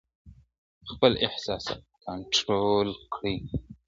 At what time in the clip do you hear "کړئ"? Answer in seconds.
3.13-3.37